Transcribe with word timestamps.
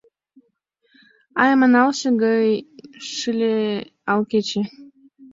Айманалше 1.41 2.09
гай 2.23 2.45
шыле 3.13 3.55
ал 4.11 4.21
кече. 4.31 4.61